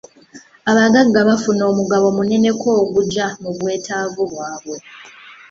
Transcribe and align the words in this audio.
Abagagga 0.71 1.19
bafuna 1.29 1.63
omugabo 1.71 2.05
muneneko 2.17 2.67
ogugya 2.83 3.25
mu 3.41 3.49
bwetaavu 3.55 4.21
bwabwe. 4.31 4.77